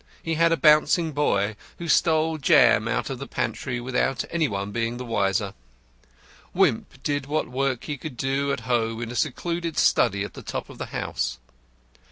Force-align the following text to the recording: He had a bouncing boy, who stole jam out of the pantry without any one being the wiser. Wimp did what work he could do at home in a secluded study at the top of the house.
He 0.23 0.33
had 0.33 0.51
a 0.51 0.57
bouncing 0.57 1.11
boy, 1.11 1.55
who 1.77 1.87
stole 1.87 2.39
jam 2.39 2.87
out 2.87 3.11
of 3.11 3.19
the 3.19 3.27
pantry 3.27 3.79
without 3.79 4.25
any 4.31 4.47
one 4.47 4.71
being 4.71 4.97
the 4.97 5.05
wiser. 5.05 5.53
Wimp 6.55 7.03
did 7.03 7.27
what 7.27 7.47
work 7.49 7.83
he 7.83 7.97
could 7.99 8.17
do 8.17 8.51
at 8.51 8.61
home 8.61 9.03
in 9.03 9.11
a 9.11 9.15
secluded 9.15 9.77
study 9.77 10.23
at 10.23 10.33
the 10.33 10.41
top 10.41 10.71
of 10.71 10.79
the 10.79 10.87
house. 10.87 11.37